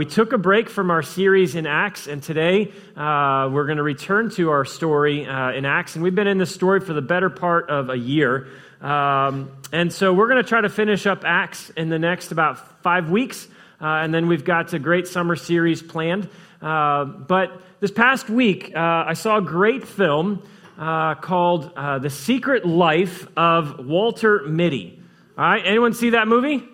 [0.00, 3.82] We took a break from our series in Acts, and today uh, we're going to
[3.82, 5.94] return to our story uh, in Acts.
[5.94, 8.48] And we've been in this story for the better part of a year.
[8.80, 12.82] Um, and so we're going to try to finish up Acts in the next about
[12.82, 13.46] five weeks.
[13.78, 16.30] Uh, and then we've got a great summer series planned.
[16.62, 20.42] Uh, but this past week, uh, I saw a great film
[20.78, 24.98] uh, called The Secret Life of Walter Mitty.
[25.36, 26.66] All right, anyone see that movie?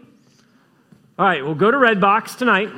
[1.19, 2.71] All right, we'll go to Redbox tonight.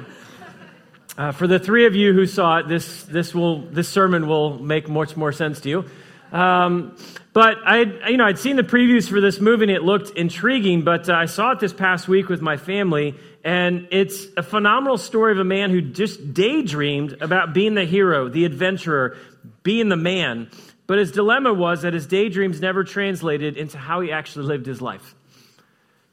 [1.19, 4.57] Uh, for the three of you who saw it, this, this, will, this sermon will
[4.61, 5.85] make much more sense to you.
[6.31, 6.97] Um,
[7.33, 10.83] but I, you know, I'd seen the previews for this movie and it looked intriguing.
[10.83, 14.97] But uh, I saw it this past week with my family, and it's a phenomenal
[14.97, 19.17] story of a man who just daydreamed about being the hero, the adventurer,
[19.65, 20.49] being the man.
[20.87, 24.81] But his dilemma was that his daydreams never translated into how he actually lived his
[24.81, 25.17] life.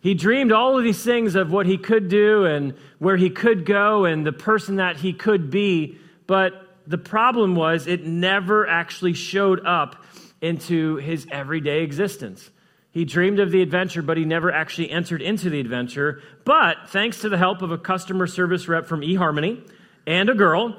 [0.06, 3.66] He dreamed all of these things of what he could do and where he could
[3.66, 5.98] go and the person that he could be,
[6.28, 6.54] but
[6.86, 10.06] the problem was it never actually showed up
[10.42, 12.52] into his everyday existence.
[12.92, 16.22] He dreamed of the adventure, but he never actually entered into the adventure.
[16.44, 19.68] But thanks to the help of a customer service rep from eHarmony
[20.06, 20.78] and a girl,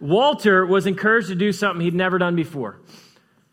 [0.00, 2.78] Walter was encouraged to do something he'd never done before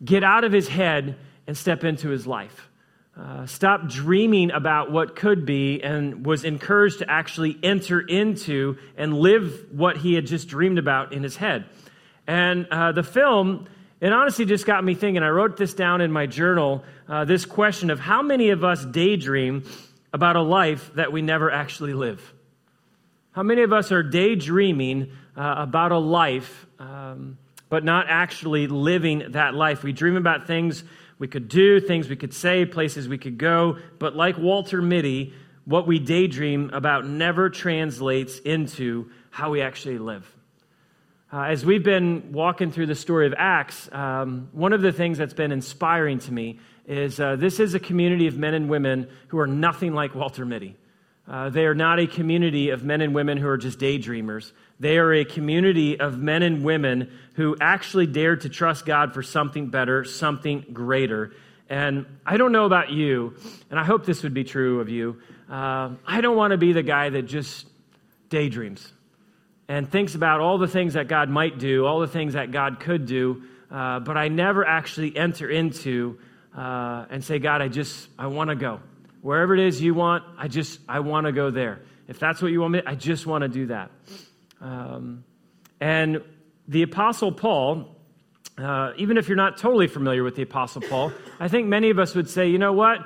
[0.03, 1.15] get out of his head
[1.47, 2.69] and step into his life.
[3.15, 9.13] Uh, stopped dreaming about what could be and was encouraged to actually enter into and
[9.13, 11.65] live what he had just dreamed about in his head.
[12.25, 13.67] And uh, the film,
[14.01, 15.21] it honestly just got me thinking.
[15.21, 18.83] I wrote this down in my journal uh, this question of how many of us
[18.83, 19.63] daydream
[20.13, 22.33] about a life that we never actually live?
[23.31, 29.31] How many of us are daydreaming uh, about a life, um, but not actually living
[29.31, 29.83] that life?
[29.83, 30.83] We dream about things
[31.23, 33.77] we could do, things we could say, places we could go.
[33.97, 40.29] But like Walter Mitty, what we daydream about never translates into how we actually live.
[41.31, 45.17] Uh, as we've been walking through the story of Acts, um, one of the things
[45.17, 49.07] that's been inspiring to me is uh, this is a community of men and women
[49.29, 50.75] who are nothing like Walter Mitty.
[51.27, 54.51] Uh, they are not a community of men and women who are just daydreamers.
[54.79, 59.23] They are a community of men and women who actually dared to trust God for
[59.23, 61.33] something better, something greater.
[61.69, 63.35] And I don't know about you,
[63.71, 65.21] and I hope this would be true of you.
[65.49, 67.67] Uh, I don't want to be the guy that just
[68.29, 68.91] daydreams
[69.69, 72.81] and thinks about all the things that God might do, all the things that God
[72.81, 76.19] could do, uh, but I never actually enter into
[76.55, 78.81] uh, and say, God, I just, I want to go.
[79.23, 81.79] Wherever it is you want, I just, I want to go there.
[82.09, 83.89] If that's what you want me, I just want to do that.
[84.59, 85.23] Um,
[85.79, 86.21] and
[86.67, 87.95] the Apostle Paul,
[88.57, 91.99] uh, even if you're not totally familiar with the Apostle Paul, I think many of
[91.99, 92.97] us would say, you know what?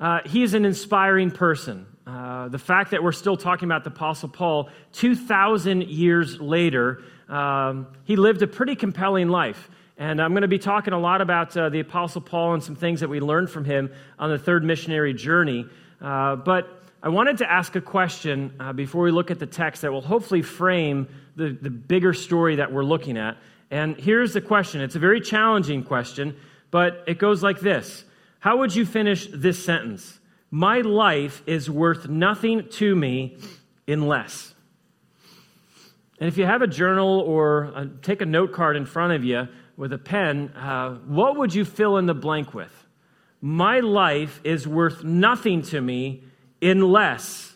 [0.00, 1.84] Uh, he's an inspiring person.
[2.06, 7.88] Uh, the fact that we're still talking about the Apostle Paul 2,000 years later, um,
[8.04, 9.68] he lived a pretty compelling life.
[9.98, 12.76] And I'm going to be talking a lot about uh, the Apostle Paul and some
[12.76, 15.66] things that we learned from him on the third missionary journey.
[16.00, 19.82] Uh, but I wanted to ask a question uh, before we look at the text
[19.82, 23.38] that will hopefully frame the, the bigger story that we're looking at.
[23.72, 26.36] And here's the question it's a very challenging question,
[26.70, 28.04] but it goes like this
[28.38, 30.20] How would you finish this sentence?
[30.52, 33.36] My life is worth nothing to me
[33.88, 34.54] unless.
[36.20, 39.24] And if you have a journal or a, take a note card in front of
[39.24, 39.48] you,
[39.78, 42.72] with a pen, uh, what would you fill in the blank with?
[43.40, 46.24] My life is worth nothing to me
[46.60, 47.54] unless.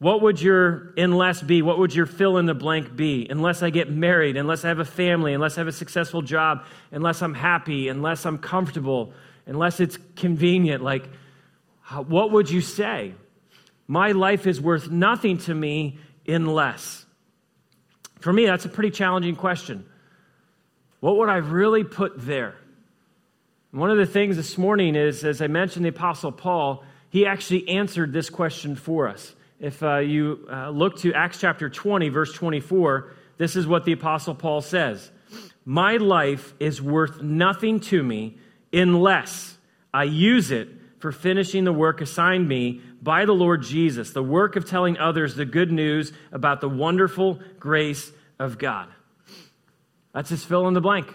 [0.00, 1.62] What would your unless be?
[1.62, 3.28] What would your fill in the blank be?
[3.30, 6.64] Unless I get married, unless I have a family, unless I have a successful job,
[6.90, 9.12] unless I'm happy, unless I'm comfortable,
[9.46, 10.82] unless it's convenient.
[10.82, 11.08] Like,
[12.08, 13.14] what would you say?
[13.86, 17.06] My life is worth nothing to me unless.
[18.18, 19.86] For me, that's a pretty challenging question.
[21.06, 22.56] What would I really put there?
[23.70, 27.68] One of the things this morning is, as I mentioned, the Apostle Paul, he actually
[27.68, 29.32] answered this question for us.
[29.60, 33.92] If uh, you uh, look to Acts chapter 20, verse 24, this is what the
[33.92, 35.12] Apostle Paul says
[35.64, 38.38] My life is worth nothing to me
[38.72, 39.56] unless
[39.94, 44.56] I use it for finishing the work assigned me by the Lord Jesus, the work
[44.56, 48.10] of telling others the good news about the wonderful grace
[48.40, 48.88] of God.
[50.16, 51.12] That's his fill in the blank.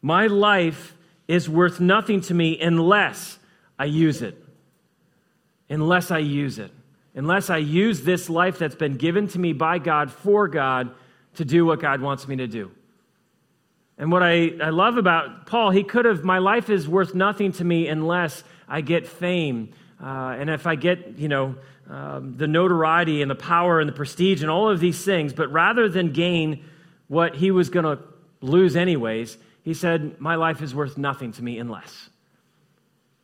[0.00, 0.96] My life
[1.28, 3.38] is worth nothing to me unless
[3.78, 4.42] I use it.
[5.68, 6.70] Unless I use it.
[7.14, 10.94] Unless I use this life that's been given to me by God for God
[11.34, 12.70] to do what God wants me to do.
[13.98, 17.52] And what I, I love about Paul, he could have, my life is worth nothing
[17.52, 21.54] to me unless I get fame, uh, and if I get, you know,
[21.90, 25.52] um, the notoriety and the power and the prestige and all of these things, but
[25.52, 26.64] rather than gain
[27.10, 28.00] what he was going to
[28.40, 32.08] lose anyways, he said, My life is worth nothing to me unless,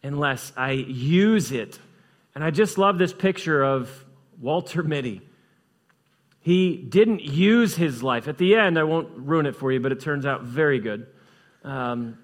[0.02, 1.78] unless I use it.
[2.34, 4.04] And I just love this picture of
[4.40, 5.22] Walter Mitty.
[6.40, 8.26] He didn't use his life.
[8.26, 11.06] At the end, I won't ruin it for you, but it turns out very good.
[11.62, 12.18] Um,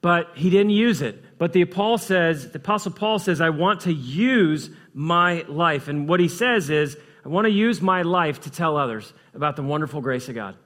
[0.00, 1.22] but he didn't use it.
[1.36, 5.88] But the Paul says, the Apostle Paul says, I want to use my life.
[5.88, 9.56] And what he says is, I want to use my life to tell others about
[9.56, 10.56] the wonderful grace of God.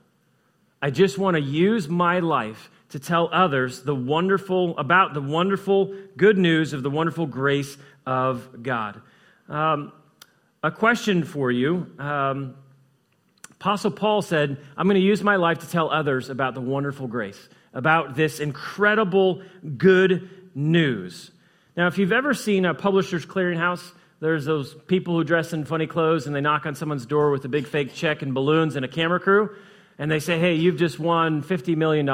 [0.81, 5.95] I just want to use my life to tell others the wonderful about the wonderful
[6.17, 9.01] good news of the wonderful grace of God.
[9.49, 9.93] Um,
[10.63, 11.87] a question for you.
[11.99, 12.57] Um,
[13.53, 17.07] Apostle Paul said, I'm going to use my life to tell others about the wonderful
[17.07, 19.43] grace about this incredible
[19.77, 21.33] good news.
[21.77, 23.93] Now, if you've ever seen a publisher's clearinghouse,
[24.25, 27.45] there's those people who dress in funny clothes and they knock on someone's door with
[27.45, 29.55] a big fake check and balloons and a camera crew,
[29.99, 32.07] and they say, Hey, you've just won $50 million.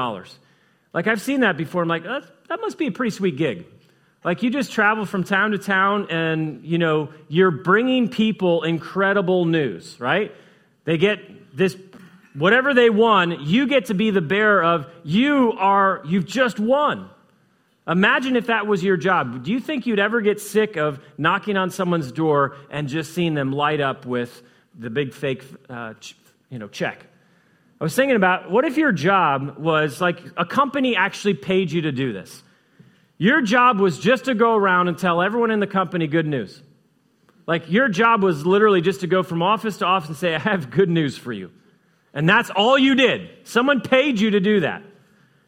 [0.93, 1.83] Like, I've seen that before.
[1.83, 3.65] I'm like, that must be a pretty sweet gig.
[4.25, 9.45] Like, you just travel from town to town and, you know, you're bringing people incredible
[9.45, 10.35] news, right?
[10.85, 11.77] They get this
[12.35, 17.09] whatever they won, you get to be the bearer of, you are, you've just won.
[17.91, 19.43] Imagine if that was your job.
[19.43, 23.35] Do you think you'd ever get sick of knocking on someone's door and just seeing
[23.35, 24.43] them light up with
[24.79, 25.95] the big fake, uh,
[26.51, 27.05] you know, check?
[27.81, 31.81] I was thinking about what if your job was like a company actually paid you
[31.83, 32.45] to do this?
[33.19, 36.63] Your job was just to go around and tell everyone in the company good news.
[37.47, 40.39] Like your job was literally just to go from office to office and say, I
[40.39, 41.51] have good news for you.
[42.15, 43.31] And that's all you did.
[43.43, 44.85] Someone paid you to do that.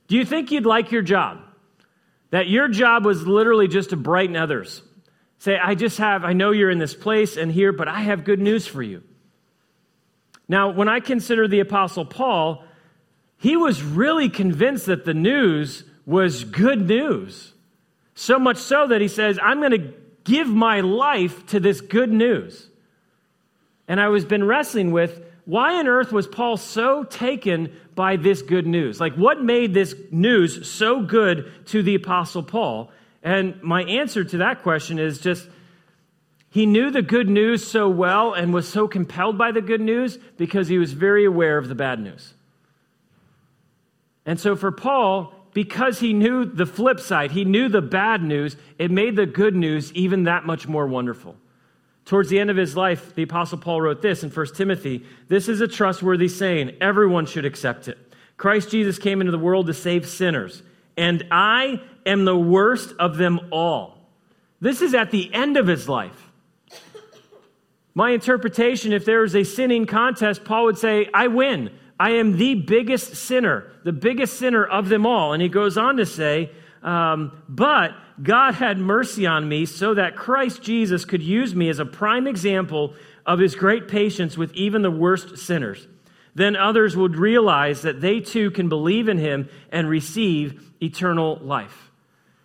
[0.08, 1.38] Do you think you'd like your job?
[2.32, 4.82] That your job was literally just to brighten others.
[5.38, 8.25] Say, I just have, I know you're in this place and here, but I have
[8.25, 9.02] good news for you.
[10.49, 12.64] Now, when I consider the Apostle Paul,
[13.37, 17.52] he was really convinced that the news was good news.
[18.14, 19.93] So much so that he says, I'm going to
[20.25, 22.69] give my life to this good news.
[23.88, 28.42] And I was been wrestling with why on earth was Paul so taken by this
[28.42, 29.00] good news?
[29.00, 32.90] Like, what made this news so good to the Apostle Paul?
[33.22, 35.48] And my answer to that question is just
[36.50, 40.18] he knew the good news so well and was so compelled by the good news
[40.36, 42.34] because he was very aware of the bad news.
[44.26, 48.56] And so for Paul, because he knew the flip side, he knew the bad news,
[48.78, 51.36] it made the good news even that much more wonderful.
[52.04, 55.49] Towards the end of his life, the Apostle Paul wrote this in 1 Timothy This
[55.49, 56.76] is a trustworthy saying.
[56.81, 57.99] Everyone should accept it.
[58.37, 60.62] Christ Jesus came into the world to save sinners,
[60.96, 63.99] and I am the worst of them all.
[64.60, 66.31] This is at the end of his life.
[67.94, 71.70] My interpretation, if there was a sinning contest, Paul would say, I win.
[72.00, 75.34] I am the biggest sinner, the biggest sinner of them all.
[75.34, 76.50] And he goes on to say,
[76.82, 81.79] um, But God had mercy on me so that Christ Jesus could use me as
[81.79, 82.94] a prime example
[83.25, 85.87] of his great patience with even the worst sinners.
[86.35, 91.91] Then others would realize that they too can believe in him and receive eternal life.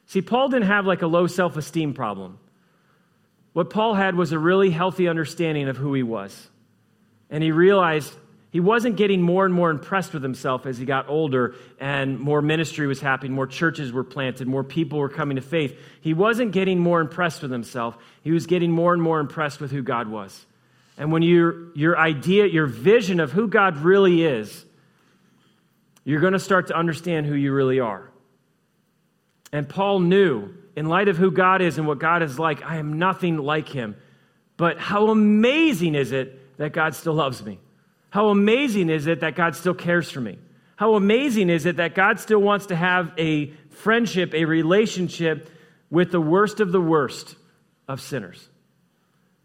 [0.06, 2.40] See, Paul didn't have like a low self esteem problem.
[3.54, 6.50] What Paul had was a really healthy understanding of who he was.
[7.30, 8.14] And he realized
[8.50, 12.42] he wasn't getting more and more impressed with himself as he got older and more
[12.42, 15.78] ministry was happening, more churches were planted, more people were coming to faith.
[16.02, 17.98] He wasn't getting more impressed with himself.
[18.24, 20.46] He was getting more and more impressed with who God was.
[20.98, 24.66] And when your, your idea, your vision of who God really is,
[26.06, 28.10] you're going to start to understand who you really are.
[29.52, 32.78] And Paul knew, in light of who God is and what God is like, I
[32.78, 33.98] am nothing like him.
[34.56, 37.60] But how amazing is it that God still loves me?
[38.10, 40.38] How amazing is it that God still cares for me?
[40.76, 45.50] How amazing is it that God still wants to have a friendship, a relationship
[45.90, 47.36] with the worst of the worst
[47.88, 48.48] of sinners?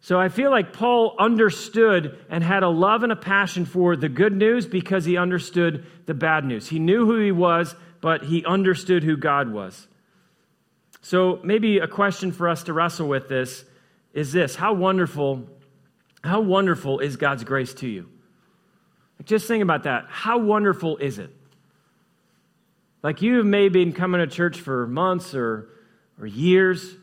[0.00, 4.08] So I feel like Paul understood and had a love and a passion for the
[4.08, 6.68] good news because he understood the bad news.
[6.68, 9.86] He knew who he was, but he understood who God was.
[11.00, 13.64] So maybe a question for us to wrestle with this
[14.12, 15.48] is this How wonderful,
[16.22, 18.08] how wonderful is God's grace to you?
[19.24, 20.06] Just think about that.
[20.08, 21.30] How wonderful is it?
[23.02, 25.68] Like you may have been coming to church for months or,
[26.18, 26.96] or years,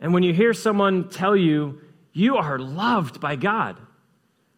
[0.00, 1.80] and when you hear someone tell you,
[2.12, 3.76] you are loved by God,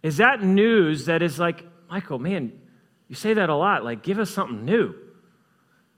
[0.03, 2.53] is that news that is like, Michael, man,
[3.09, 3.85] you say that a lot.
[3.85, 4.95] Like, give us something new.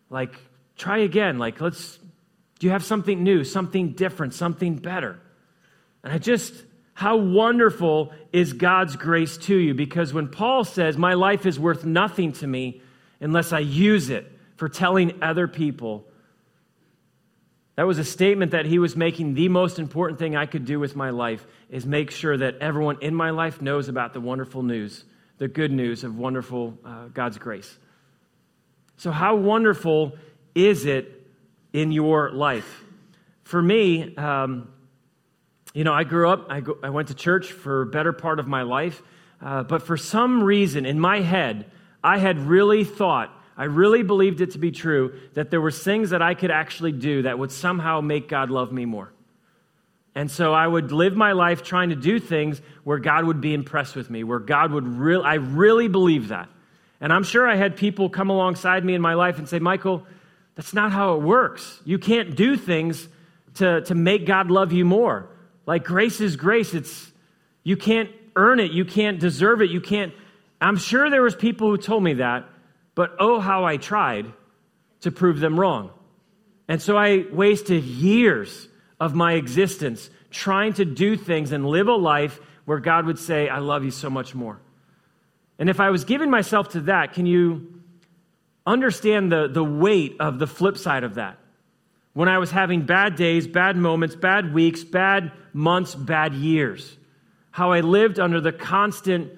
[0.08, 0.34] Like,
[0.76, 1.38] try again.
[1.38, 1.98] Like, let's
[2.58, 5.20] Do you have something new, something different, something better?
[6.04, 6.54] And I just,
[6.94, 9.74] how wonderful is God's grace to you?
[9.74, 12.82] Because when Paul says, My life is worth nothing to me
[13.20, 16.04] unless I use it for telling other people,
[17.76, 19.34] that was a statement that he was making.
[19.34, 22.98] The most important thing I could do with my life is make sure that everyone
[23.00, 25.04] in my life knows about the wonderful news,
[25.38, 27.78] the good news of wonderful uh, God's grace.
[28.98, 30.12] So, how wonderful
[30.54, 31.26] is it
[31.72, 32.84] in your life?
[33.42, 34.71] For me, um,
[35.74, 38.38] you know, I grew up, I, go, I, went to church for a better part
[38.38, 39.02] of my life,
[39.40, 41.70] uh, but for some reason in my head,
[42.04, 46.10] I had really thought, I really believed it to be true, that there were things
[46.10, 49.12] that I could actually do that would somehow make God love me more.
[50.14, 53.54] And so I would live my life trying to do things where God would be
[53.54, 56.50] impressed with me, where God would really, I really believe that.
[57.00, 60.06] And I'm sure I had people come alongside me in my life and say, Michael,
[60.54, 61.80] that's not how it works.
[61.84, 63.08] You can't do things
[63.54, 65.28] to, to make God love you more.
[65.66, 66.74] Like grace is grace.
[66.74, 67.10] It's
[67.62, 70.12] you can't earn it, you can't deserve it, you can't.
[70.60, 72.48] I'm sure there was people who told me that,
[72.94, 74.32] but oh how I tried
[75.00, 75.90] to prove them wrong.
[76.68, 81.94] And so I wasted years of my existence trying to do things and live a
[81.94, 84.60] life where God would say, I love you so much more.
[85.58, 87.82] And if I was giving myself to that, can you
[88.64, 91.38] understand the, the weight of the flip side of that?
[92.14, 96.96] When I was having bad days, bad moments, bad weeks, bad months, bad years.
[97.50, 99.32] How I lived under the constant,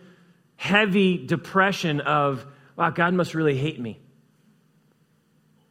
[0.57, 2.45] heavy depression of,
[2.77, 4.01] wow, God must really hate me.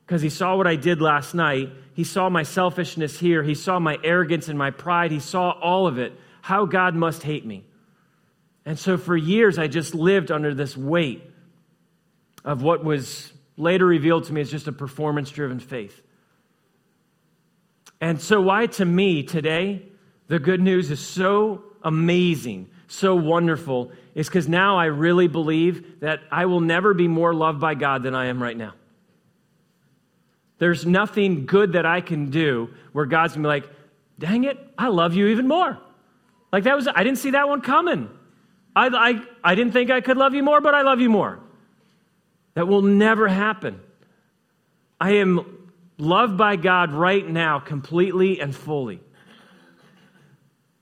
[0.05, 1.69] Because he saw what I did last night.
[1.93, 3.43] He saw my selfishness here.
[3.43, 5.11] He saw my arrogance and my pride.
[5.11, 6.13] He saw all of it.
[6.41, 7.63] How God must hate me.
[8.65, 11.23] And so for years, I just lived under this weight
[12.43, 16.01] of what was later revealed to me as just a performance driven faith.
[18.03, 19.81] And so, why to me today,
[20.27, 26.19] the good news is so amazing, so wonderful, is because now I really believe that
[26.29, 28.73] I will never be more loved by God than I am right now.
[30.57, 33.69] There's nothing good that I can do where God's gonna be like,
[34.19, 35.79] dang it, I love you even more.
[36.51, 38.09] Like that was, I didn't see that one coming.
[38.75, 41.39] I, I, I didn't think I could love you more, but I love you more.
[42.55, 43.79] That will never happen.
[44.99, 45.62] I am
[45.97, 49.01] loved by God right now completely and fully.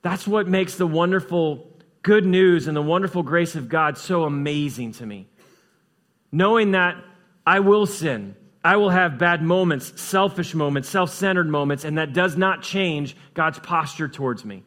[0.02, 1.68] That's what makes the wonderful
[2.02, 5.28] good news and the wonderful grace of God so amazing to me.
[6.32, 6.96] Knowing that
[7.46, 12.14] I will sin, I will have bad moments, selfish moments, self centered moments, and that
[12.14, 14.64] does not change God's posture towards me.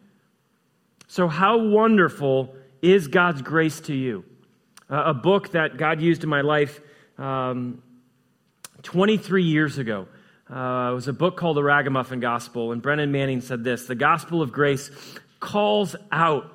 [1.06, 4.24] So, how wonderful is God's grace to you?
[4.90, 6.80] Uh, a book that God used in my life
[7.18, 7.82] um,
[8.82, 10.06] 23 years ago
[10.54, 13.96] uh, it was a book called The Ragamuffin Gospel, and Brennan Manning said this The
[13.96, 14.88] gospel of grace
[15.40, 16.48] calls out.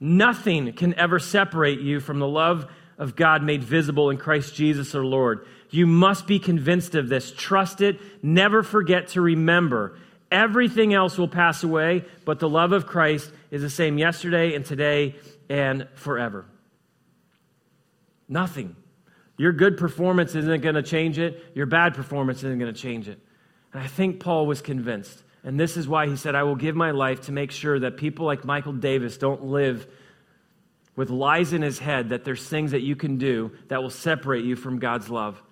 [0.00, 2.66] Nothing can ever separate you from the love
[2.96, 5.46] of God made visible in Christ Jesus our Lord.
[5.68, 7.32] You must be convinced of this.
[7.36, 8.00] Trust it.
[8.22, 9.98] Never forget to remember.
[10.30, 14.64] Everything else will pass away, but the love of Christ is the same yesterday and
[14.64, 15.16] today
[15.50, 16.46] and forever.
[18.26, 18.74] Nothing.
[19.36, 21.42] Your good performance isn't going to change it.
[21.54, 23.18] Your bad performance isn't going to change it.
[23.72, 25.22] And I think Paul was convinced.
[25.42, 27.96] And this is why he said, I will give my life to make sure that
[27.96, 29.86] people like Michael Davis don't live
[30.96, 34.44] with lies in his head that there's things that you can do that will separate
[34.44, 35.42] you from God's love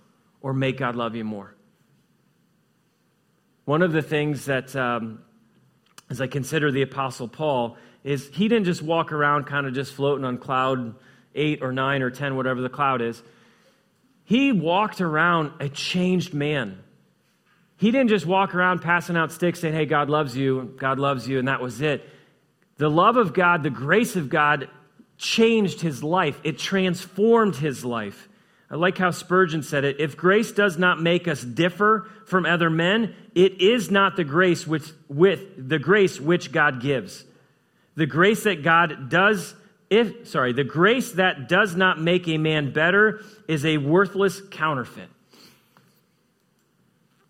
[0.40, 1.54] or make God love you more.
[3.64, 5.22] One of the things that, um,
[6.10, 9.92] as I consider the Apostle Paul, is he didn't just walk around kind of just
[9.92, 10.94] floating on cloud
[11.34, 13.22] eight or nine or ten, whatever the cloud is.
[14.24, 16.78] He walked around a changed man.
[17.76, 21.28] He didn't just walk around passing out sticks saying, Hey, God loves you, God loves
[21.28, 22.08] you, and that was it.
[22.76, 24.68] The love of God, the grace of God
[25.18, 28.28] changed his life, it transformed his life.
[28.70, 30.00] I like how Spurgeon said it.
[30.00, 34.66] If grace does not make us differ from other men, it is not the grace
[34.66, 37.22] which, with the grace which God gives.
[37.96, 39.54] The grace that God does
[39.92, 45.10] if sorry, the grace that does not make a man better is a worthless counterfeit.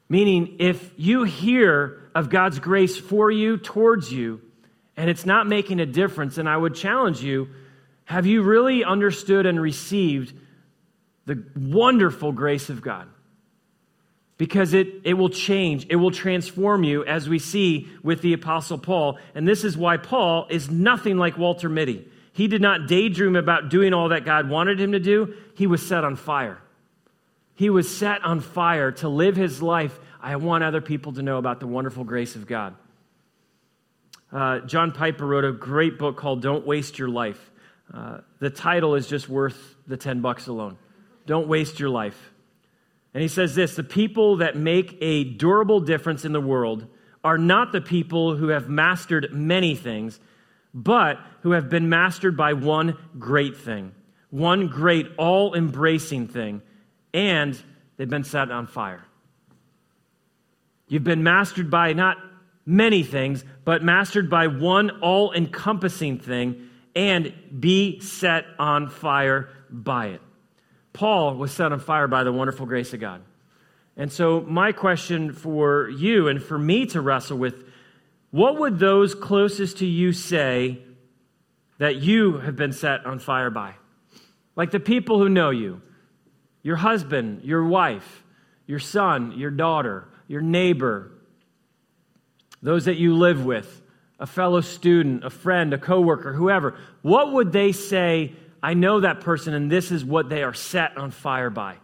[0.09, 4.41] Meaning, if you hear of God's grace for you, towards you,
[4.97, 7.49] and it's not making a difference, and I would challenge you
[8.05, 10.33] have you really understood and received
[11.25, 13.09] the wonderful grace of God?
[14.37, 18.79] Because it, it will change, it will transform you, as we see with the Apostle
[18.79, 19.19] Paul.
[19.35, 22.07] And this is why Paul is nothing like Walter Mitty.
[22.33, 25.35] He did not daydream about doing all that God wanted him to do.
[25.55, 26.59] He was set on fire.
[27.55, 31.37] He was set on fire to live his life I want other people to know
[31.39, 32.77] about the wonderful grace of God.
[34.33, 37.51] Uh, John Piper wrote a great book called Don't Waste Your Life.
[37.93, 40.79] Uh, the title is just worth the 10 bucks alone.
[41.27, 42.33] Don't waste your life.
[43.15, 46.87] And he says this the people that make a durable difference in the world
[47.25, 50.19] are not the people who have mastered many things,
[50.75, 53.95] but who have been mastered by one great thing,
[54.31, 56.63] one great all embracing thing,
[57.13, 57.61] and
[57.97, 59.05] they've been set on fire.
[60.89, 62.19] You've been mastered by not
[62.65, 70.09] many things, but mastered by one all encompassing thing and be set on fire by
[70.09, 70.21] it.
[70.93, 73.23] Paul was set on fire by the wonderful grace of God.
[73.97, 77.65] And so, my question for you and for me to wrestle with
[78.33, 80.79] what would those closest to you say
[81.79, 83.75] that you have been set on fire by?
[84.57, 85.83] Like the people who know you,
[86.63, 88.25] your husband, your wife,
[88.67, 91.13] your son, your daughter, your neighbor,
[92.63, 93.83] those that you live with,
[94.19, 98.33] a fellow student, a friend, a coworker, whoever, what would they say?
[98.63, 101.77] I know that person, and this is what they are set on fire by.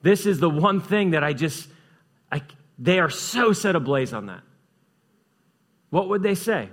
[0.00, 1.68] This is the one thing that I just,
[2.32, 2.40] I,
[2.78, 4.42] they are so set ablaze on that.
[5.90, 6.68] What would they say?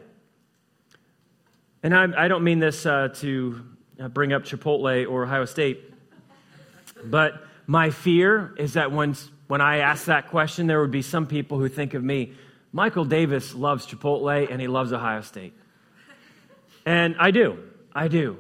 [1.82, 3.66] And I, I don't mean this uh, to
[4.00, 5.94] uh, bring up Chipotle or Ohio State,
[7.04, 9.16] but my fear is that when,
[9.48, 12.34] when I ask that question, there would be some people who think of me,
[12.72, 15.54] Michael Davis loves Chipotle and he loves Ohio State.
[16.86, 17.60] And I do.
[17.94, 18.40] I do.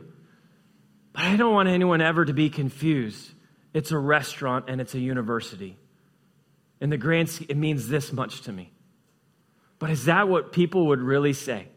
[1.14, 3.32] But I don't want anyone ever to be confused.
[3.74, 5.78] It's a restaurant and it's a university.
[6.82, 8.73] In the grand it means this much to me.
[9.84, 11.68] But is that what people would really say?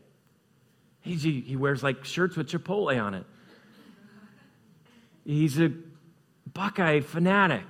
[1.01, 3.25] He, he wears like shirts with Chipotle on it.
[5.25, 5.73] He's a
[6.55, 7.65] Buckeye fanatic.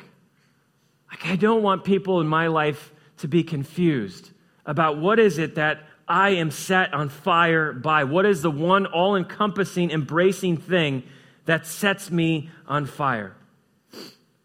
[1.10, 4.30] Like, I don't want people in my life to be confused
[4.66, 8.04] about what is it that I am set on fire by?
[8.04, 11.04] What is the one all encompassing, embracing thing
[11.46, 13.34] that sets me on fire?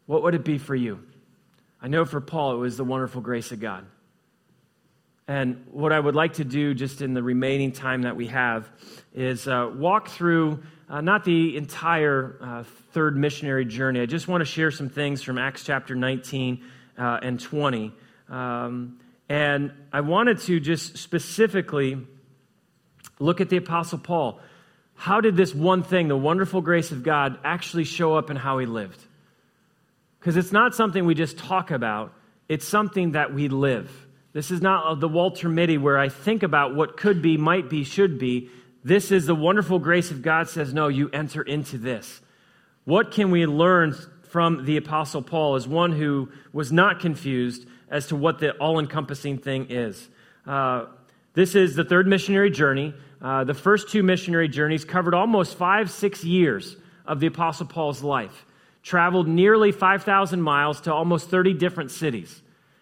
[0.05, 1.03] What would it be for you?
[1.81, 3.85] I know for Paul, it was the wonderful grace of God.
[5.27, 8.69] And what I would like to do just in the remaining time that we have
[9.13, 14.01] is uh, walk through uh, not the entire uh, third missionary journey.
[14.01, 16.63] I just want to share some things from Acts chapter 19
[16.97, 17.93] uh, and 20.
[18.29, 21.97] Um, and I wanted to just specifically
[23.19, 24.41] look at the Apostle Paul.
[24.95, 28.57] How did this one thing, the wonderful grace of God, actually show up in how
[28.57, 29.01] he lived?
[30.19, 32.13] Because it's not something we just talk about,
[32.49, 33.89] it's something that we live.
[34.33, 37.83] This is not the Walter Mitty where I think about what could be, might be,
[37.83, 38.49] should be.
[38.83, 42.21] This is the wonderful grace of God says, no, you enter into this.
[42.85, 43.95] What can we learn
[44.31, 48.79] from the Apostle Paul as one who was not confused, as to what the all
[48.79, 50.07] encompassing thing is.
[50.47, 50.85] Uh,
[51.33, 52.93] this is the third missionary journey.
[53.21, 58.01] Uh, the first two missionary journeys covered almost five, six years of the Apostle Paul's
[58.01, 58.45] life,
[58.81, 62.41] traveled nearly 5,000 miles to almost 30 different cities.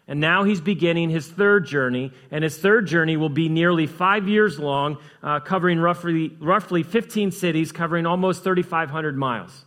[0.09, 4.27] And now he's beginning his third journey, and his third journey will be nearly five
[4.27, 9.65] years long, uh, covering roughly, roughly 15 cities, covering almost 3,500 miles.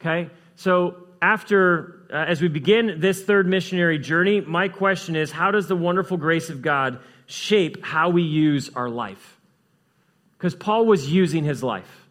[0.00, 0.30] Okay?
[0.54, 5.66] So after, uh, as we begin this third missionary journey, my question is how does
[5.66, 9.40] the wonderful grace of God shape how we use our life?
[10.38, 12.08] Because Paul was using his life.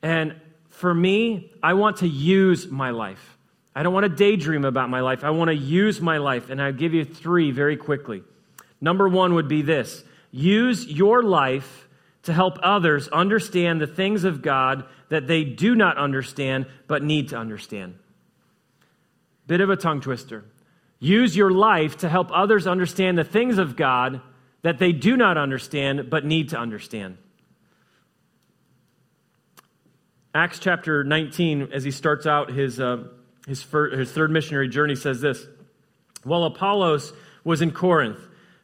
[0.00, 0.36] And
[0.68, 3.35] for me, I want to use my life.
[3.76, 5.22] I don't want to daydream about my life.
[5.22, 6.48] I want to use my life.
[6.48, 8.22] And I'll give you three very quickly.
[8.80, 11.86] Number one would be this use your life
[12.22, 17.28] to help others understand the things of God that they do not understand but need
[17.28, 17.98] to understand.
[19.46, 20.44] Bit of a tongue twister.
[20.98, 24.22] Use your life to help others understand the things of God
[24.62, 27.18] that they do not understand but need to understand.
[30.34, 33.04] Acts chapter 19, as he starts out his, uh,
[33.46, 35.46] his, first, his third missionary journey, says this
[36.24, 37.12] While Apollos
[37.44, 38.18] was in Corinth,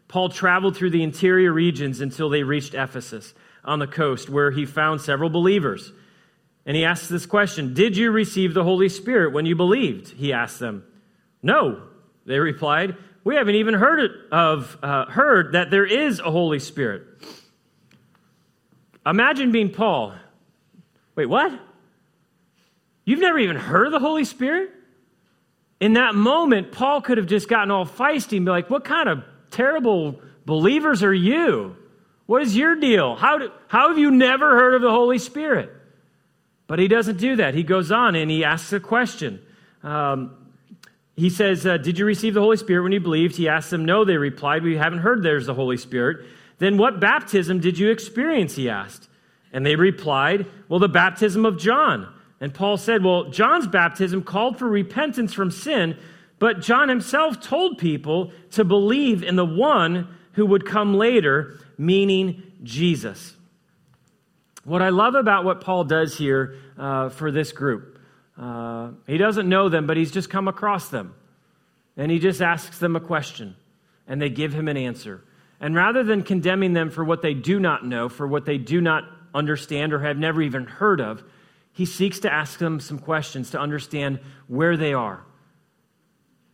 [0.09, 3.33] Paul traveled through the interior regions until they reached Ephesus
[3.65, 5.93] on the coast, where he found several believers.
[6.67, 10.13] And he asks this question Did you receive the Holy Spirit when you believed?
[10.13, 10.85] He asked them.
[11.43, 11.83] No,
[12.27, 12.97] they replied.
[13.25, 17.03] We haven't even heard it of uh, heard that there is a Holy Spirit.
[19.07, 20.15] Imagine being Paul.
[21.15, 21.53] Wait, what?
[23.05, 24.71] You've never even heard of the Holy Spirit?
[25.81, 29.09] In that moment, Paul could have just gotten all feisty and be like, What kind
[29.09, 31.77] of terrible believers are you?
[32.27, 33.17] What is your deal?
[33.17, 35.71] How, do, how have you never heard of the Holy Spirit?
[36.67, 37.55] But he doesn't do that.
[37.55, 39.45] He goes on and he asks a question.
[39.83, 40.37] Um,
[41.17, 43.37] he says, uh, Did you receive the Holy Spirit when you believed?
[43.37, 46.27] He asked them, No, they replied, We haven't heard there's the Holy Spirit.
[46.59, 48.55] Then what baptism did you experience?
[48.55, 49.09] He asked.
[49.53, 52.13] And they replied, Well, the baptism of John.
[52.43, 55.97] And Paul said, Well, John's baptism called for repentance from sin,
[56.41, 62.43] but John himself told people to believe in the one who would come later, meaning
[62.65, 63.37] Jesus.
[64.65, 68.01] What I love about what Paul does here uh, for this group,
[68.37, 71.15] uh, he doesn't know them, but he's just come across them.
[71.97, 73.55] And he just asks them a question,
[74.09, 75.23] and they give him an answer.
[75.61, 78.81] And rather than condemning them for what they do not know, for what they do
[78.81, 81.23] not understand or have never even heard of,
[81.73, 85.25] he seeks to ask them some questions to understand where they are.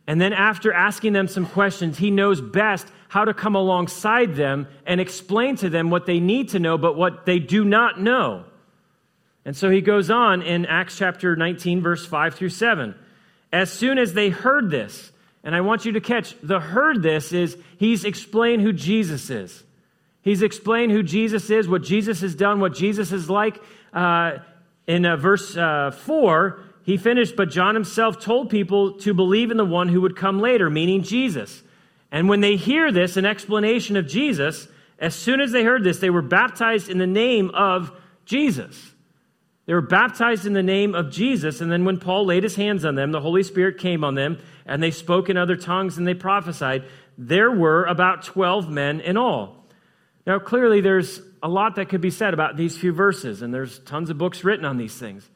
[0.07, 4.67] And then, after asking them some questions, he knows best how to come alongside them
[4.85, 8.45] and explain to them what they need to know, but what they do not know.
[9.45, 12.95] And so he goes on in Acts chapter 19, verse 5 through 7.
[13.51, 15.11] As soon as they heard this,
[15.43, 19.63] and I want you to catch the heard this is he's explained who Jesus is.
[20.21, 23.61] He's explained who Jesus is, what Jesus has done, what Jesus is like.
[23.93, 24.39] Uh,
[24.89, 29.57] in uh, verse uh, 4, he finished, but John himself told people to believe in
[29.57, 31.61] the one who would come later, meaning Jesus.
[32.11, 35.99] And when they hear this, an explanation of Jesus, as soon as they heard this,
[35.99, 37.91] they were baptized in the name of
[38.25, 38.95] Jesus.
[39.67, 41.61] They were baptized in the name of Jesus.
[41.61, 44.39] And then when Paul laid his hands on them, the Holy Spirit came on them,
[44.65, 46.83] and they spoke in other tongues and they prophesied.
[47.15, 49.58] There were about 12 men in all.
[50.29, 53.79] Now, clearly, there's a lot that could be said about these few verses, and there's
[53.79, 55.27] tons of books written on these things.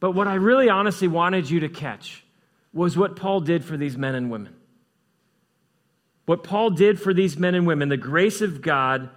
[0.00, 2.24] But what I really honestly wanted you to catch
[2.72, 4.56] was what Paul did for these men and women.
[6.26, 9.08] What Paul did for these men and women, the grace of God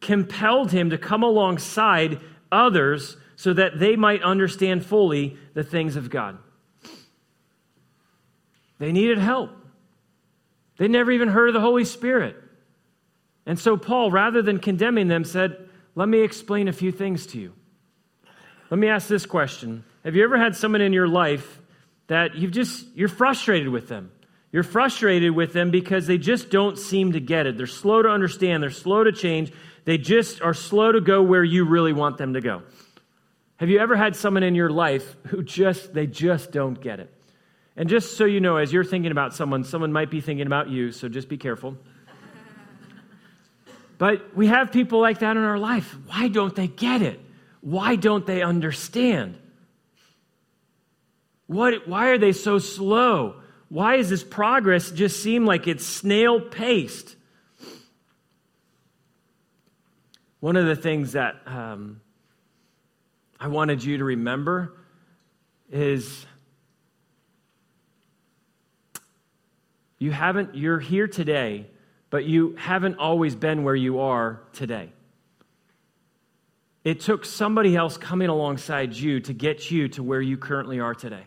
[0.00, 6.08] compelled him to come alongside others so that they might understand fully the things of
[6.08, 6.38] God.
[8.78, 9.50] They needed help.
[10.78, 12.36] They never even heard of the Holy Spirit.
[13.46, 17.38] And so Paul, rather than condemning them, said, Let me explain a few things to
[17.38, 17.52] you.
[18.70, 21.60] Let me ask this question Have you ever had someone in your life
[22.06, 24.12] that you've just, you're frustrated with them?
[24.52, 27.56] You're frustrated with them because they just don't seem to get it.
[27.56, 29.50] They're slow to understand, they're slow to change,
[29.84, 32.62] they just are slow to go where you really want them to go.
[33.56, 37.12] Have you ever had someone in your life who just, they just don't get it?
[37.76, 40.68] And just so you know, as you're thinking about someone, someone might be thinking about
[40.68, 41.76] you, so just be careful.
[44.02, 45.96] But we have people like that in our life.
[46.08, 47.20] Why don't they get it?
[47.60, 49.38] Why don't they understand?
[51.46, 53.36] What, why are they so slow?
[53.68, 57.14] Why does this progress just seem like it's snail paced?
[60.40, 62.00] One of the things that um,
[63.38, 64.80] I wanted you to remember
[65.70, 66.26] is
[70.00, 71.68] you haven't, you're here today
[72.12, 74.92] but you haven't always been where you are today.
[76.84, 80.94] It took somebody else coming alongside you to get you to where you currently are
[80.94, 81.24] today.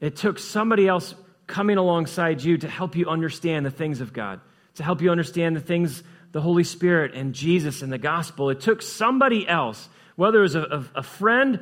[0.00, 1.12] It took somebody else
[1.48, 4.40] coming alongside you to help you understand the things of God,
[4.76, 8.50] to help you understand the things, the Holy Spirit and Jesus and the gospel.
[8.50, 11.58] It took somebody else, whether it was a, a, friend,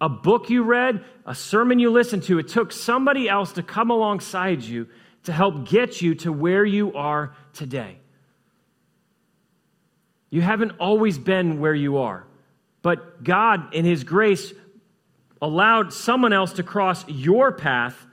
[0.00, 3.90] a book you read, a sermon you listened to, it took somebody else to come
[3.90, 4.86] alongside you
[5.24, 7.98] to help get you to where you are today.
[10.30, 12.24] You haven't always been where you are,
[12.82, 14.52] but God, in His grace,
[15.42, 18.06] allowed someone else to cross your path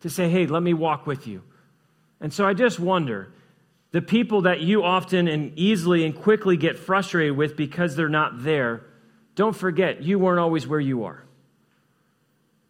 [0.00, 1.42] to say, hey, let me walk with you.
[2.20, 3.32] And so I just wonder
[3.92, 8.42] the people that you often and easily and quickly get frustrated with because they're not
[8.42, 8.86] there,
[9.34, 11.24] don't forget, you weren't always where you are.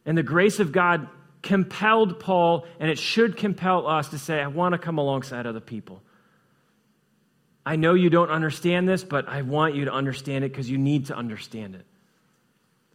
[0.06, 1.08] And the grace of God
[1.42, 5.60] compelled Paul, and it should compel us to say, I want to come alongside other
[5.60, 6.02] people.
[7.64, 10.78] I know you don't understand this, but I want you to understand it because you
[10.78, 11.86] need to understand it.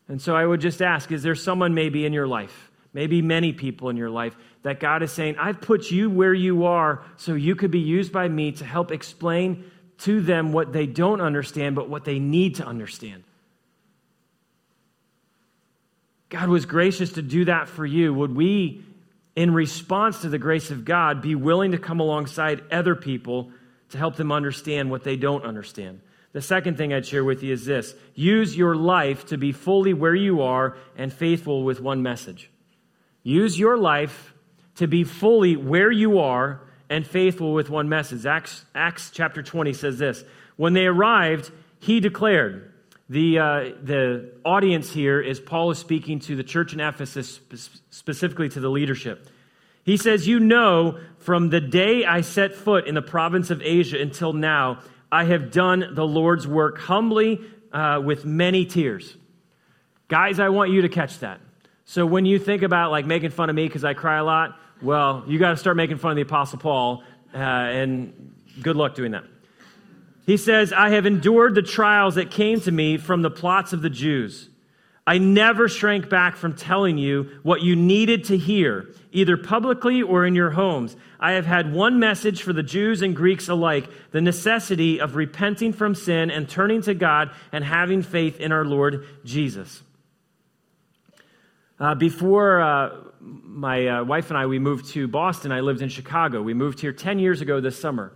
[0.08, 3.54] And so I would just ask is there someone maybe in your life, maybe many
[3.54, 7.34] people in your life, that God is saying, I've put you where you are so
[7.34, 11.76] you could be used by me to help explain to them what they don't understand,
[11.76, 13.24] but what they need to understand?
[16.30, 18.14] God was gracious to do that for you.
[18.14, 18.84] Would we,
[19.36, 23.52] in response to the grace of God, be willing to come alongside other people
[23.90, 26.02] to help them understand what they don't understand?
[26.34, 29.94] The second thing I'd share with you is this use your life to be fully
[29.94, 32.50] where you are and faithful with one message.
[33.24, 34.34] Use your life
[34.76, 38.26] to be fully where you are and faithful with one message.
[38.26, 40.24] Acts, Acts chapter 20 says this
[40.58, 42.74] When they arrived, he declared,
[43.10, 47.40] the, uh, the audience here is Paul is speaking to the church in Ephesus,
[47.92, 49.30] specifically to the leadership.
[49.84, 54.02] He says, You know, from the day I set foot in the province of Asia
[54.02, 54.80] until now,
[55.12, 57.42] I have done the Lord's work humbly
[57.72, 59.16] uh, with many tears.
[60.08, 61.40] Guys, I want you to catch that.
[61.86, 64.60] So when you think about like making fun of me because I cry a lot,
[64.82, 68.96] well, you got to start making fun of the Apostle Paul, uh, and good luck
[68.96, 69.26] doing that.
[70.26, 73.82] He says, I have endured the trials that came to me from the plots of
[73.82, 74.50] the Jews.
[75.08, 80.26] I never shrank back from telling you what you needed to hear, either publicly or
[80.26, 80.96] in your homes.
[81.20, 85.74] I have had one message for the Jews and Greeks alike the necessity of repenting
[85.74, 89.84] from sin and turning to God and having faith in our Lord Jesus.
[91.80, 95.90] Uh, before uh, my uh, wife and I, we moved to Boston, I lived in
[95.90, 96.42] Chicago.
[96.42, 98.12] We moved here 10 years ago this summer.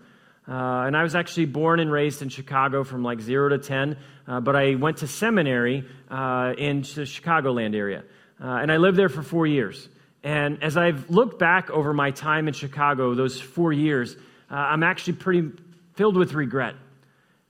[0.49, 3.97] Uh, and I was actually born and raised in Chicago from like zero to 10,
[4.27, 8.03] uh, but I went to seminary uh, in the Chicagoland area.
[8.41, 9.87] Uh, and I lived there for four years.
[10.23, 14.15] And as I've looked back over my time in Chicago, those four years,
[14.49, 15.51] uh, I'm actually pretty
[15.93, 16.75] filled with regret.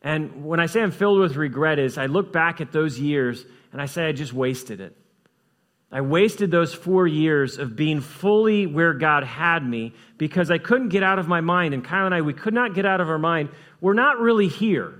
[0.01, 3.45] And when I say I'm filled with regret, is I look back at those years
[3.71, 4.95] and I say I just wasted it.
[5.91, 10.89] I wasted those four years of being fully where God had me because I couldn't
[10.89, 11.73] get out of my mind.
[11.73, 13.49] And Kyle and I, we could not get out of our mind.
[13.81, 14.93] We're not really here.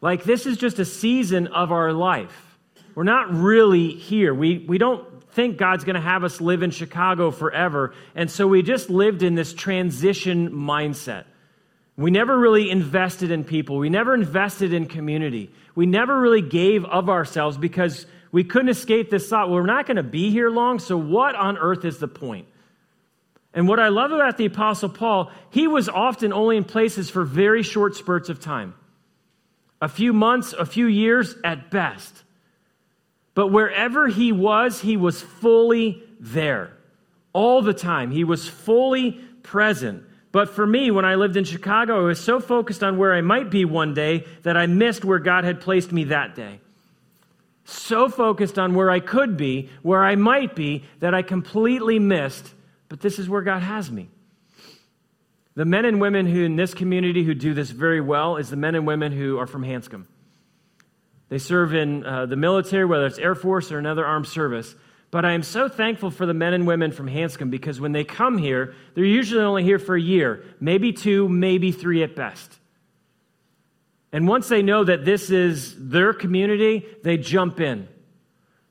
[0.00, 2.58] Like, this is just a season of our life.
[2.94, 4.34] We're not really here.
[4.34, 7.94] We, we don't think God's going to have us live in Chicago forever.
[8.16, 11.24] And so we just lived in this transition mindset.
[11.96, 15.52] We never really invested in people, we never invested in community.
[15.74, 19.86] We never really gave of ourselves because we couldn't escape this thought well, we're not
[19.86, 22.46] going to be here long, so what on earth is the point?
[23.54, 27.24] And what I love about the Apostle Paul, he was often only in places for
[27.24, 28.74] very short spurts of time
[29.80, 32.24] a few months, a few years at best.
[33.34, 36.76] But wherever he was, he was fully there
[37.32, 38.10] all the time.
[38.10, 39.12] He was fully
[39.42, 40.02] present.
[40.32, 43.20] But for me, when I lived in Chicago, I was so focused on where I
[43.20, 46.60] might be one day that I missed where God had placed me that day
[47.68, 52.54] so focused on where I could be, where I might be, that I completely missed,
[52.88, 54.08] but this is where God has me.
[55.54, 58.56] The men and women who in this community who do this very well is the
[58.56, 60.06] men and women who are from Hanscom.
[61.28, 64.74] They serve in uh, the military, whether it's Air Force or another armed service.
[65.10, 68.04] But I am so thankful for the men and women from Hanscom because when they
[68.04, 72.57] come here, they're usually only here for a year, maybe two, maybe three at best.
[74.12, 77.88] And once they know that this is their community, they jump in.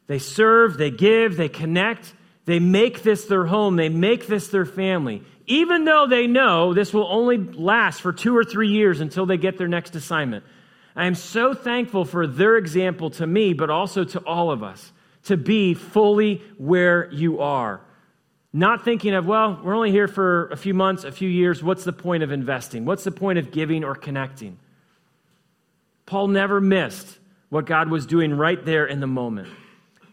[0.08, 2.14] They serve, they give, they connect,
[2.46, 5.22] they make this their home, they make this their family.
[5.46, 9.38] Even though they know this will only last for two or three years until they
[9.38, 10.44] get their next assignment.
[10.96, 14.92] I am so thankful for their example to me, but also to all of us,
[15.26, 17.82] to be fully where you are.
[18.52, 21.62] Not thinking of, well, we're only here for a few months, a few years.
[21.62, 22.86] What's the point of investing?
[22.86, 24.58] What's the point of giving or connecting?
[26.08, 29.50] Paul never missed what God was doing right there in the moment.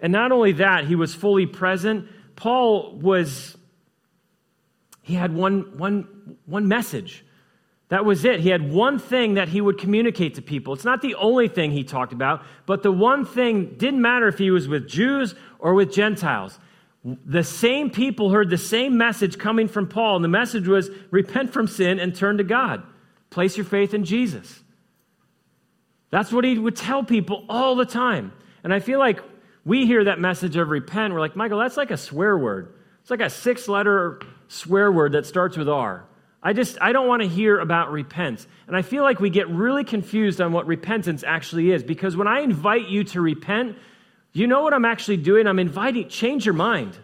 [0.01, 2.09] And not only that, he was fully present.
[2.37, 3.57] Paul was,
[5.01, 7.25] he had one, one, one message.
[7.89, 8.41] That was it.
[8.41, 10.75] He had one thing that he would communicate to people.
[10.75, 14.37] It's not the only thing he talked about, but the one thing didn't matter if
[14.37, 16.59] he was with Jews or with Gentiles.
[17.05, 21.53] The same people heard the same message coming from Paul, and the message was repent
[21.53, 22.83] from sin and turn to God.
[23.31, 24.64] Place your faith in Jesus.
[26.11, 28.33] That's what he would tell people all the time.
[28.63, 29.21] And I feel like
[29.65, 31.13] we hear that message of repent.
[31.13, 32.75] We're like, Michael, that's like a swear word.
[33.01, 36.05] It's like a six letter swear word that starts with R.
[36.43, 38.47] I just, I don't want to hear about repent.
[38.67, 42.29] And I feel like we get really confused on what repentance actually is because when
[42.29, 43.77] I invite you to repent,
[44.33, 45.47] you know what I'm actually doing?
[45.47, 46.99] I'm inviting, change your mind.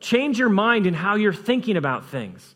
[0.00, 2.54] Change your mind in how you're thinking about things.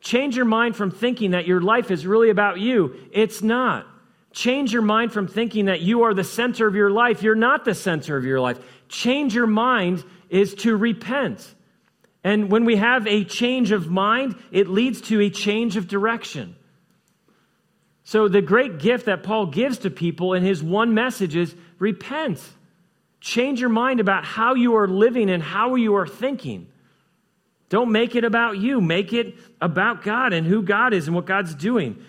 [0.00, 2.96] Change your mind from thinking that your life is really about you.
[3.12, 3.86] It's not.
[4.32, 7.22] Change your mind from thinking that you are the center of your life.
[7.22, 8.58] You're not the center of your life.
[8.88, 11.54] Change your mind is to repent.
[12.22, 16.54] And when we have a change of mind, it leads to a change of direction.
[18.04, 22.40] So, the great gift that Paul gives to people in his one message is repent.
[23.20, 26.68] Change your mind about how you are living and how you are thinking.
[27.68, 31.26] Don't make it about you, make it about God and who God is and what
[31.26, 32.04] God's doing.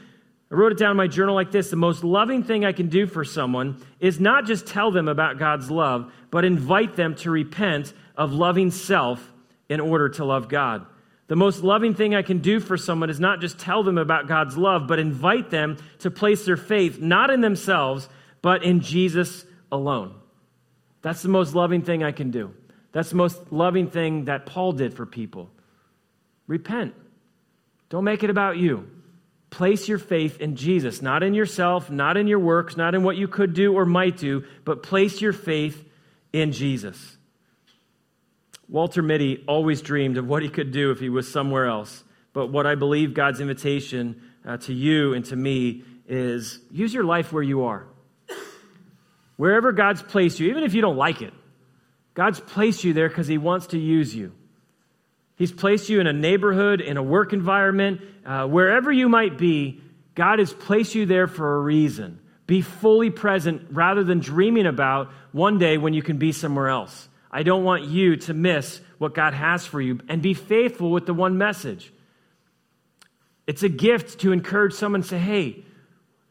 [0.52, 2.90] I wrote it down in my journal like this The most loving thing I can
[2.90, 7.32] do for someone is not just tell them about God's love, but invite them to
[7.32, 9.32] repent of loving self
[9.70, 10.86] in order to love God.
[11.28, 14.28] The most loving thing I can do for someone is not just tell them about
[14.28, 18.10] God's love, but invite them to place their faith not in themselves,
[18.42, 20.14] but in Jesus alone.
[21.02, 22.54] That's the most loving thing I can do.
[22.92, 25.50] That's the most loving thing that Paul did for people.
[26.48, 26.94] repent.
[27.90, 28.90] Don't make it about you.
[29.52, 33.18] Place your faith in Jesus, not in yourself, not in your works, not in what
[33.18, 35.88] you could do or might do, but place your faith
[36.34, 37.18] in Jesus.
[38.70, 42.04] Walter Mitty always dreamed of what he could do if he was somewhere else.
[42.32, 47.04] But what I believe God's invitation uh, to you and to me is use your
[47.04, 47.86] life where you are.
[49.36, 51.34] Wherever God's placed you, even if you don't like it,
[52.14, 54.32] God's placed you there because He wants to use you.
[55.42, 59.82] He's placed you in a neighborhood, in a work environment, uh, wherever you might be,
[60.14, 62.20] God has placed you there for a reason.
[62.46, 67.10] Be fully present rather than dreaming about one day when you can be somewhere else.
[67.32, 71.08] I don't want you to miss what God has for you and be faithful with
[71.08, 71.92] the one message.
[73.48, 75.66] It's a gift to encourage someone to say, hey,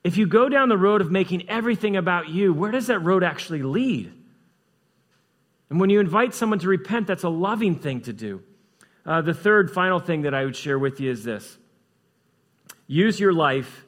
[0.05, 3.25] if you go down the road of making everything about you, where does that road
[3.25, 4.13] actually lead?
[5.69, 8.45] And when you invite someone to repent, that's a loving thing to do.
[9.07, 11.59] Uh, the third, final thing that I would share with you is this
[12.87, 13.85] use your life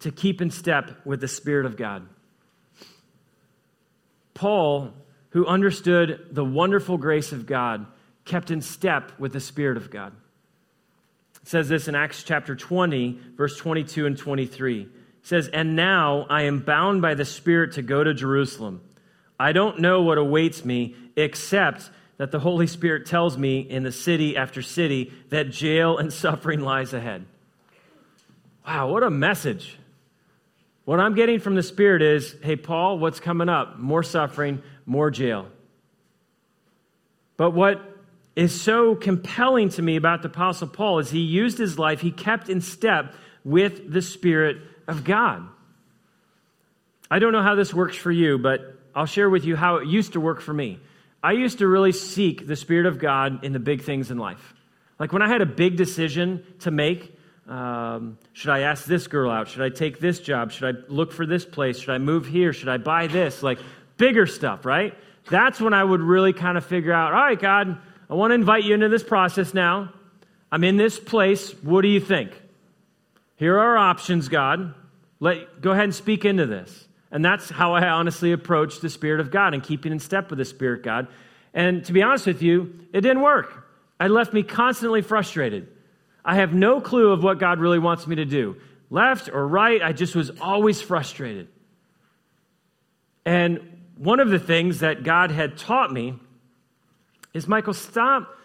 [0.00, 2.06] to keep in step with the Spirit of God.
[4.34, 4.92] Paul,
[5.30, 7.86] who understood the wonderful grace of God,
[8.24, 10.12] kept in step with the Spirit of God.
[11.42, 14.82] It says this in Acts chapter 20, verse 22 and 23.
[14.82, 14.88] It
[15.22, 18.80] says, And now I am bound by the Spirit to go to Jerusalem.
[19.38, 23.92] I don't know what awaits me except that the Holy Spirit tells me in the
[23.92, 27.26] city after city that jail and suffering lies ahead.
[28.66, 29.78] Wow, what a message.
[30.84, 33.78] What I'm getting from the Spirit is hey, Paul, what's coming up?
[33.78, 35.48] More suffering, more jail.
[37.36, 37.82] But what
[38.34, 42.10] is so compelling to me about the Apostle Paul is he used his life, he
[42.10, 45.46] kept in step with the Spirit of God.
[47.10, 48.60] I don't know how this works for you, but
[48.94, 50.80] I'll share with you how it used to work for me.
[51.26, 54.54] I used to really seek the Spirit of God in the big things in life.
[55.00, 59.28] Like when I had a big decision to make, um, should I ask this girl
[59.28, 59.48] out?
[59.48, 60.52] Should I take this job?
[60.52, 61.80] Should I look for this place?
[61.80, 62.52] Should I move here?
[62.52, 63.42] Should I buy this?
[63.42, 63.58] Like
[63.96, 64.94] bigger stuff, right?
[65.28, 67.76] That's when I would really kind of figure out, all right, God,
[68.08, 69.92] I want to invite you into this process now.
[70.52, 71.50] I'm in this place.
[71.60, 72.40] What do you think?
[73.34, 74.74] Here are our options, God.
[75.18, 76.85] Let, go ahead and speak into this.
[77.10, 80.38] And that's how I honestly approached the Spirit of God and keeping in step with
[80.38, 81.08] the Spirit God.
[81.54, 83.64] And to be honest with you, it didn't work.
[84.00, 85.68] It left me constantly frustrated.
[86.24, 88.56] I have no clue of what God really wants me to do.
[88.90, 91.48] Left or right, I just was always frustrated.
[93.24, 93.60] And
[93.96, 96.18] one of the things that God had taught me
[97.32, 98.36] is Michael, stop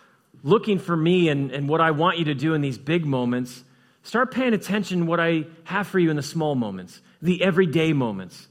[0.43, 3.63] looking for me and, and what I want you to do in these big moments.
[4.03, 8.47] Start paying attention what I have for you in the small moments, the everyday moments.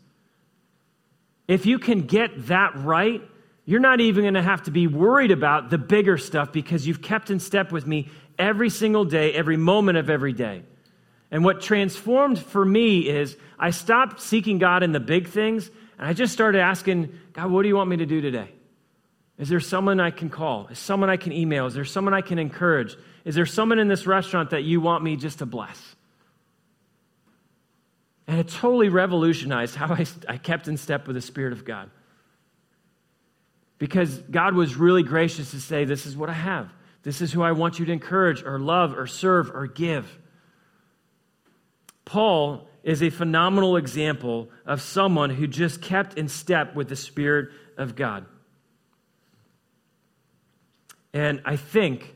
[1.50, 3.20] If you can get that right,
[3.64, 7.02] you're not even going to have to be worried about the bigger stuff because you've
[7.02, 8.08] kept in step with me
[8.38, 10.62] every single day, every moment of every day.
[11.28, 16.06] And what transformed for me is I stopped seeking God in the big things and
[16.06, 18.52] I just started asking, God, what do you want me to do today?
[19.36, 20.68] Is there someone I can call?
[20.68, 21.66] Is someone I can email?
[21.66, 22.96] Is there someone I can encourage?
[23.24, 25.96] Is there someone in this restaurant that you want me just to bless?
[28.30, 31.90] And it totally revolutionized how I, I kept in step with the Spirit of God.
[33.76, 36.70] Because God was really gracious to say, This is what I have.
[37.02, 40.06] This is who I want you to encourage or love or serve or give.
[42.04, 47.48] Paul is a phenomenal example of someone who just kept in step with the Spirit
[47.76, 48.26] of God.
[51.12, 52.14] And I think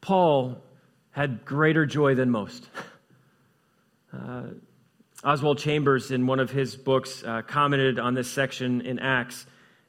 [0.00, 0.64] Paul
[1.12, 2.68] had greater joy than most.
[4.12, 4.44] Uh,
[5.24, 9.46] Oswald Chambers, in one of his books, uh, commented on this section in Acts,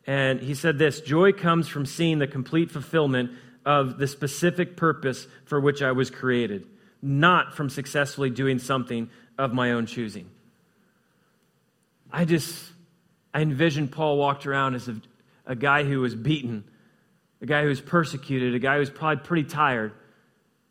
[0.07, 3.31] and he said this Joy comes from seeing the complete fulfillment
[3.65, 6.65] of the specific purpose for which I was created,
[7.01, 10.29] not from successfully doing something of my own choosing.
[12.11, 12.71] I just,
[13.33, 15.01] I envisioned Paul walked around as a,
[15.45, 16.63] a guy who was beaten
[17.41, 19.93] a guy who was persecuted, a guy who was probably pretty tired,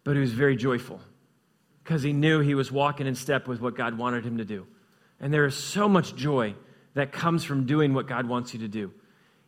[0.03, 1.00] but who was very joyful
[1.85, 4.66] because he knew he was walking in step with what God wanted him to do.
[5.20, 6.55] And there is so much joy
[6.95, 8.91] that comes from doing what God wants you to do.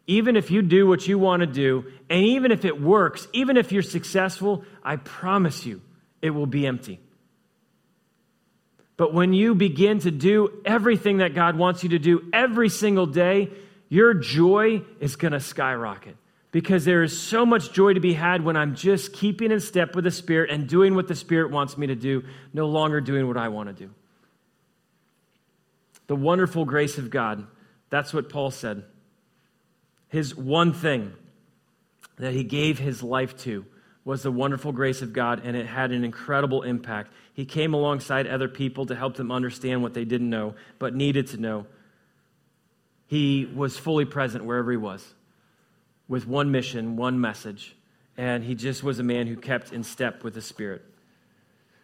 [0.06, 3.56] Even if you do what you want to do, and even if it works, even
[3.56, 5.80] if you're successful, I promise you,
[6.20, 7.00] it will be empty.
[8.98, 13.06] But when you begin to do everything that God wants you to do every single
[13.06, 13.50] day,
[13.88, 16.16] your joy is going to skyrocket
[16.56, 19.94] because there is so much joy to be had when I'm just keeping in step
[19.94, 23.28] with the Spirit and doing what the Spirit wants me to do, no longer doing
[23.28, 23.90] what I want to do.
[26.06, 27.46] The wonderful grace of God,
[27.90, 28.84] that's what Paul said.
[30.08, 31.12] His one thing
[32.16, 33.66] that he gave his life to
[34.06, 37.12] was the wonderful grace of God, and it had an incredible impact.
[37.34, 41.26] He came alongside other people to help them understand what they didn't know, but needed
[41.26, 41.66] to know.
[43.08, 45.06] He was fully present wherever he was,
[46.08, 47.76] with one mission, one message,
[48.16, 50.82] and he just was a man who kept in step with the Spirit.